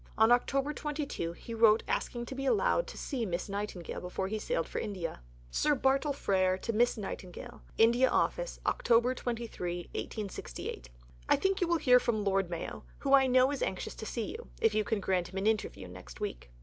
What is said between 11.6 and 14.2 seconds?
you will hear from Lord Mayo, who I know is anxious to